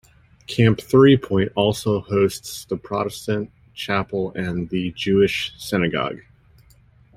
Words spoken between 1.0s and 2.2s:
Point also